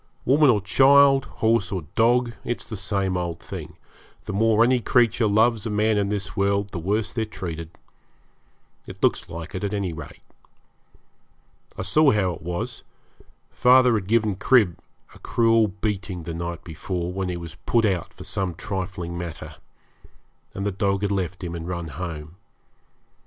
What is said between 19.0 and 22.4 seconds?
matter, and the dog had left him and run home.